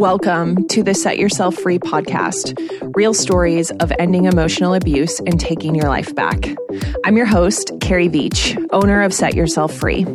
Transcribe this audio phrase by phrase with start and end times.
[0.00, 2.56] Welcome to the Set Yourself Free podcast
[2.96, 6.56] real stories of ending emotional abuse and taking your life back.
[7.04, 10.06] I'm your host, Carrie Veach, owner of Set Yourself Free.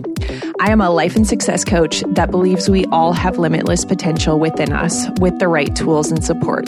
[0.59, 4.73] I am a life and success coach that believes we all have limitless potential within
[4.73, 6.65] us with the right tools and support.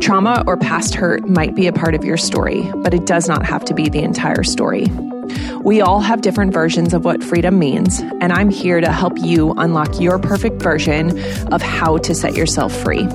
[0.00, 3.44] Trauma or past hurt might be a part of your story, but it does not
[3.44, 4.86] have to be the entire story.
[5.62, 9.52] We all have different versions of what freedom means, and I'm here to help you
[9.56, 11.18] unlock your perfect version
[11.52, 13.08] of how to set yourself free.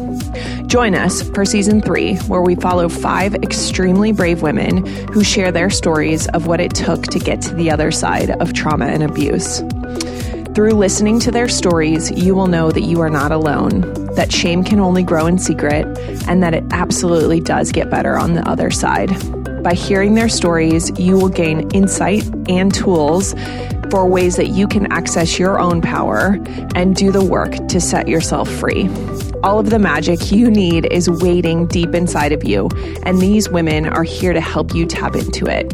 [0.68, 5.70] Join us for season three, where we follow five extremely brave women who share their
[5.70, 9.64] stories of what it took to get to the other side of trauma and abuse.
[10.56, 13.82] Through listening to their stories, you will know that you are not alone,
[14.16, 15.86] that shame can only grow in secret,
[16.28, 19.10] and that it absolutely does get better on the other side.
[19.62, 23.36] By hearing their stories, you will gain insight and tools
[23.92, 26.38] for ways that you can access your own power
[26.76, 28.90] and do the work to set yourself free.
[29.44, 32.70] All of the magic you need is waiting deep inside of you,
[33.04, 35.74] and these women are here to help you tap into it.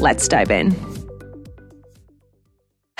[0.00, 0.93] Let's dive in.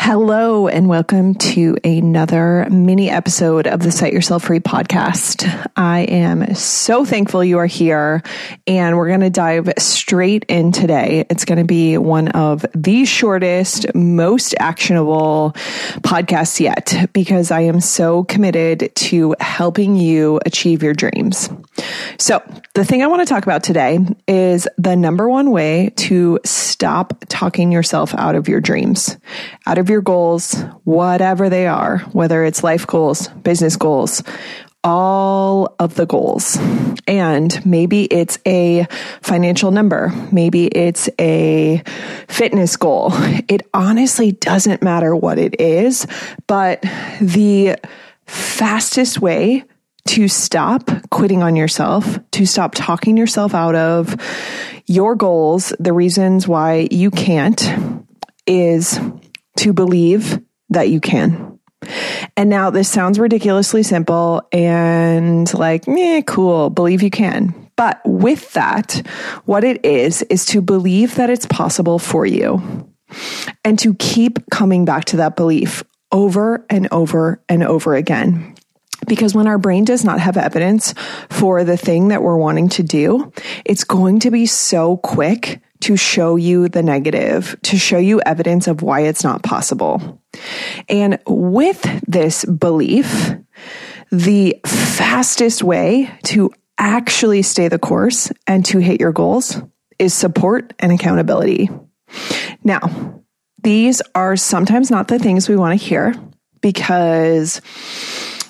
[0.07, 5.49] Hello, and welcome to another mini episode of the Set Yourself Free podcast.
[5.77, 8.23] I am so thankful you are here,
[8.67, 11.25] and we're going to dive straight in today.
[11.31, 15.53] It's going to be one of the shortest, most actionable
[16.03, 21.49] podcasts yet because I am so committed to helping you achieve your dreams.
[22.19, 22.43] So,
[22.75, 27.25] the thing I want to talk about today is the number one way to stop
[27.29, 29.17] talking yourself out of your dreams,
[29.67, 34.23] out of your goals, whatever they are, whether it's life goals, business goals,
[34.83, 36.59] all of the goals.
[37.07, 38.87] And maybe it's a
[39.23, 40.13] financial number.
[40.31, 41.83] Maybe it's a
[42.29, 43.11] fitness goal.
[43.49, 46.07] It honestly doesn't matter what it is,
[46.47, 46.83] but
[47.21, 47.77] the
[48.27, 49.65] fastest way
[50.09, 54.15] to stop quitting on yourself, to stop talking yourself out of
[54.87, 58.07] your goals, the reasons why you can't
[58.47, 59.01] is
[59.59, 61.59] to believe that you can.
[62.37, 67.71] And now this sounds ridiculously simple and like, eh, cool, believe you can.
[67.77, 69.03] But with that,
[69.45, 72.89] what it is, is to believe that it's possible for you
[73.65, 75.83] and to keep coming back to that belief
[76.13, 78.55] over and over and over again.
[79.07, 80.95] Because when our brain does not have evidence
[81.29, 83.33] for the thing that we're wanting to do,
[83.65, 88.67] it's going to be so quick to show you the negative, to show you evidence
[88.69, 90.23] of why it's not possible.
[90.89, 93.35] And with this belief,
[94.11, 99.61] the fastest way to actually stay the course and to hit your goals
[99.99, 101.69] is support and accountability.
[102.63, 103.23] Now,
[103.63, 106.15] these are sometimes not the things we want to hear
[106.63, 107.61] because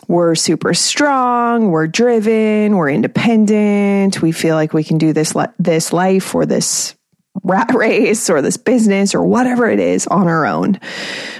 [0.06, 5.92] we're super strong, we're driven, we're independent, we feel like we can do this this
[5.92, 6.94] life or this
[7.42, 10.78] rat race or this business or whatever it is on our own.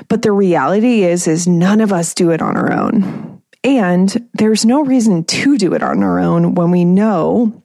[0.09, 3.43] But the reality is is none of us do it on our own.
[3.62, 7.62] And there's no reason to do it on our own when we know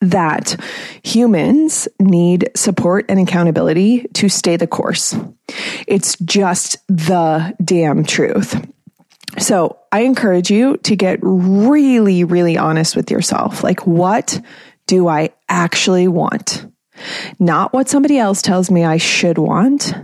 [0.00, 0.56] that
[1.04, 5.14] humans need support and accountability to stay the course.
[5.86, 8.66] It's just the damn truth.
[9.38, 13.62] So I encourage you to get really, really honest with yourself.
[13.62, 14.40] Like, what
[14.86, 16.69] do I actually want?
[17.38, 19.94] Not what somebody else tells me I should want,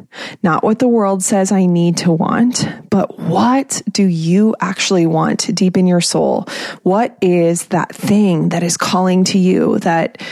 [0.42, 5.54] not what the world says I need to want, but what do you actually want
[5.54, 6.46] deep in your soul?
[6.82, 10.22] What is that thing that is calling to you that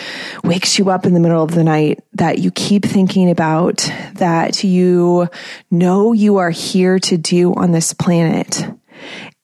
[0.42, 4.64] wakes you up in the middle of the night that you keep thinking about that
[4.64, 5.28] you
[5.70, 8.66] know you are here to do on this planet?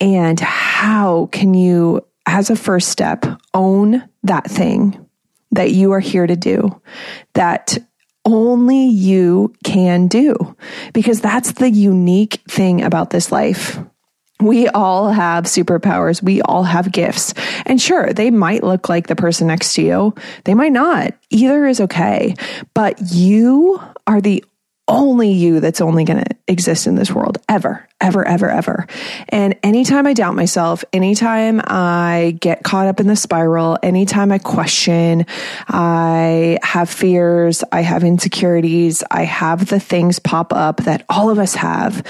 [0.00, 5.06] And how can you, as a first step, own that thing
[5.52, 6.80] that you are here to do
[7.34, 7.78] that
[8.24, 10.56] only you can do?
[10.92, 13.78] Because that's the unique thing about this life.
[14.40, 16.22] We all have superpowers.
[16.22, 17.34] We all have gifts.
[17.66, 20.14] And sure, they might look like the person next to you.
[20.44, 21.14] They might not.
[21.28, 22.34] Either is okay.
[22.72, 24.44] But you are the
[24.88, 28.86] only you that's only going to exist in this world ever, ever, ever, ever.
[29.28, 34.38] And anytime I doubt myself, anytime I get caught up in the spiral, anytime I
[34.38, 35.26] question,
[35.68, 41.38] I have fears, I have insecurities, I have the things pop up that all of
[41.38, 42.04] us have,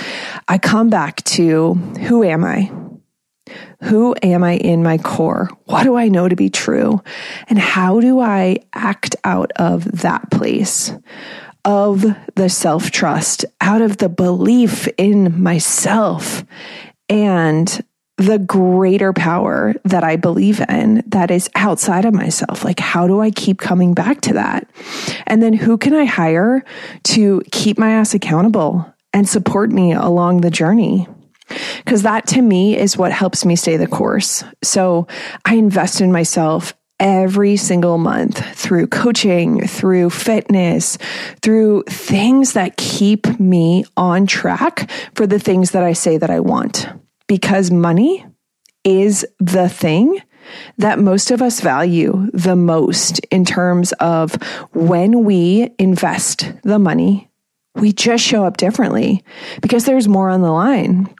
[0.48, 2.70] I come back to who am I?
[3.82, 5.48] Who am I in my core?
[5.64, 7.02] What do I know to be true?
[7.48, 10.92] And how do I act out of that place?
[11.70, 16.44] Of the self trust, out of the belief in myself
[17.08, 17.84] and
[18.16, 22.64] the greater power that I believe in that is outside of myself.
[22.64, 24.68] Like, how do I keep coming back to that?
[25.28, 26.64] And then who can I hire
[27.04, 31.06] to keep my ass accountable and support me along the journey?
[31.76, 34.42] Because that to me is what helps me stay the course.
[34.64, 35.06] So
[35.44, 40.98] I invest in myself every single month through coaching, through fitness,
[41.42, 46.38] through things that keep me on track for the things that I say that I
[46.40, 46.86] want
[47.26, 48.26] because money
[48.84, 50.20] is the thing
[50.78, 54.34] that most of us value the most in terms of
[54.72, 57.30] when we invest the money,
[57.76, 59.22] we just show up differently
[59.62, 61.14] because there's more on the line.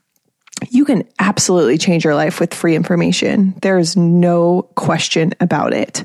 [0.69, 3.55] You can absolutely change your life with free information.
[3.61, 6.03] There's no question about it.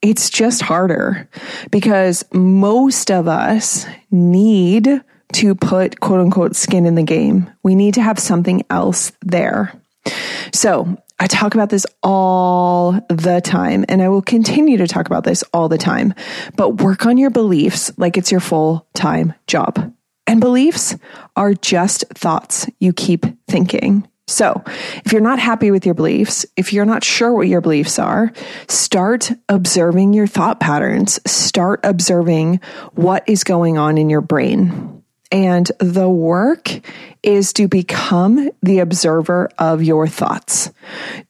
[0.00, 1.28] It's just harder
[1.70, 5.02] because most of us need
[5.34, 7.50] to put quote unquote skin in the game.
[7.62, 9.72] We need to have something else there.
[10.52, 15.22] So I talk about this all the time and I will continue to talk about
[15.22, 16.14] this all the time,
[16.56, 19.94] but work on your beliefs like it's your full time job.
[20.32, 20.96] And beliefs
[21.36, 24.08] are just thoughts you keep thinking.
[24.26, 24.62] So,
[25.04, 28.32] if you're not happy with your beliefs, if you're not sure what your beliefs are,
[28.66, 31.20] start observing your thought patterns.
[31.30, 32.60] Start observing
[32.92, 35.01] what is going on in your brain.
[35.32, 36.70] And the work
[37.22, 40.70] is to become the observer of your thoughts,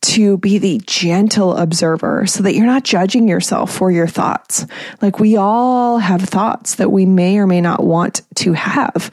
[0.00, 4.66] to be the gentle observer so that you're not judging yourself for your thoughts.
[5.00, 9.10] Like we all have thoughts that we may or may not want to have,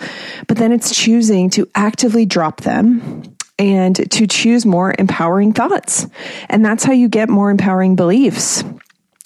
[0.48, 6.08] but then it's choosing to actively drop them and to choose more empowering thoughts.
[6.50, 8.64] And that's how you get more empowering beliefs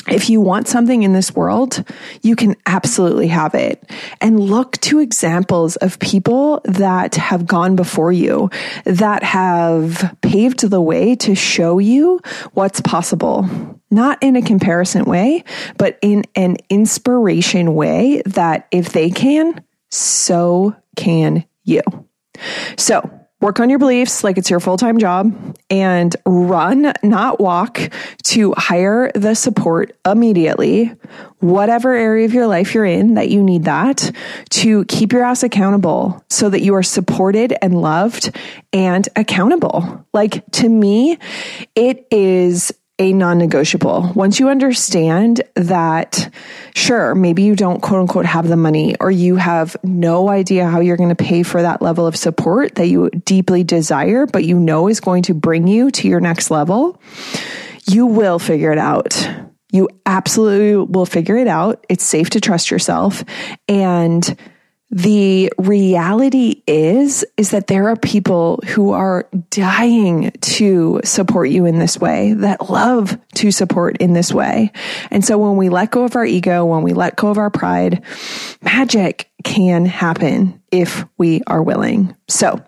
[0.08, 1.84] if you want something in this world,
[2.22, 3.90] you can absolutely have it.
[4.20, 8.50] And look to examples of people that have gone before you,
[8.84, 12.20] that have paved the way to show you
[12.54, 13.48] what's possible.
[13.90, 15.44] Not in a comparison way,
[15.78, 21.82] but in an inspiration way that if they can, so can you.
[22.78, 23.10] So,
[23.44, 25.36] work on your beliefs like it's your full time job
[25.69, 27.90] and run, not walk
[28.24, 30.95] to hire the support immediately,
[31.40, 34.10] whatever area of your life you're in that you need that
[34.50, 38.34] to keep your ass accountable so that you are supported and loved
[38.72, 40.06] and accountable.
[40.13, 41.18] Like to me,
[41.75, 44.12] it is a non negotiable.
[44.16, 46.31] Once you understand that,
[46.75, 50.80] sure, maybe you don't quote unquote have the money or you have no idea how
[50.80, 54.60] you're going to pay for that level of support that you deeply desire, but you
[54.60, 57.01] know is going to bring you to your next level,
[57.90, 59.28] you will figure it out.
[59.72, 61.84] You absolutely will figure it out.
[61.89, 63.24] It's safe to trust yourself.
[63.68, 64.38] And
[64.94, 71.80] the reality is is that there are people who are dying to support you in
[71.80, 74.72] this way that love to support in this way.
[75.10, 77.50] And so when we let go of our ego when we let go of our
[77.50, 78.04] pride
[78.62, 82.16] magic can happen if we are willing.
[82.28, 82.63] So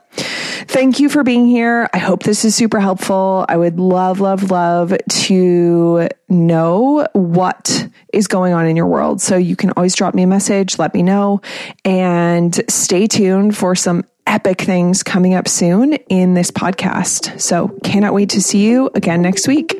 [0.67, 1.89] Thank you for being here.
[1.93, 3.45] I hope this is super helpful.
[3.47, 9.21] I would love, love, love to know what is going on in your world.
[9.21, 11.41] So you can always drop me a message, let me know,
[11.83, 17.39] and stay tuned for some epic things coming up soon in this podcast.
[17.39, 19.79] So cannot wait to see you again next week.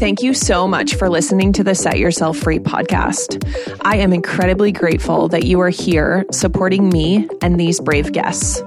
[0.00, 3.36] Thank you so much for listening to the Set Yourself Free podcast.
[3.82, 8.62] I am incredibly grateful that you are here supporting me and these brave guests.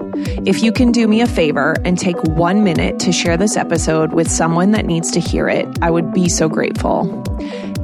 [0.46, 4.12] If you can do me a favor and take one minute to share this episode
[4.12, 7.02] with someone that needs to hear it, I would be so grateful.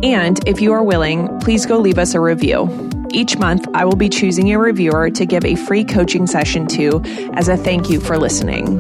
[0.05, 2.69] And if you are willing, please go leave us a review.
[3.13, 7.03] Each month, I will be choosing a reviewer to give a free coaching session to
[7.35, 8.79] as a thank you for listening.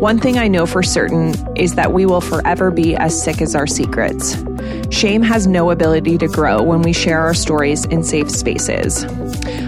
[0.00, 3.54] One thing I know for certain is that we will forever be as sick as
[3.54, 4.42] our secrets.
[4.90, 9.04] Shame has no ability to grow when we share our stories in safe spaces.